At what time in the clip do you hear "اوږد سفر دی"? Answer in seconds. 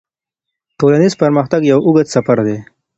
1.85-2.57